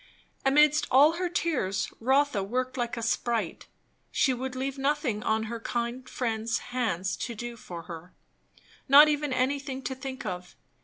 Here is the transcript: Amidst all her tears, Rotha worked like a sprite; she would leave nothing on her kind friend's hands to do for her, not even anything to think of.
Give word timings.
Amidst 0.43 0.87
all 0.89 1.11
her 1.17 1.29
tears, 1.29 1.93
Rotha 1.99 2.41
worked 2.41 2.75
like 2.75 2.97
a 2.97 3.03
sprite; 3.03 3.67
she 4.09 4.33
would 4.33 4.55
leave 4.55 4.79
nothing 4.79 5.21
on 5.21 5.43
her 5.43 5.59
kind 5.59 6.09
friend's 6.09 6.57
hands 6.73 7.15
to 7.17 7.35
do 7.35 7.55
for 7.55 7.83
her, 7.83 8.15
not 8.89 9.07
even 9.09 9.31
anything 9.31 9.83
to 9.83 9.93
think 9.93 10.25
of. 10.25 10.55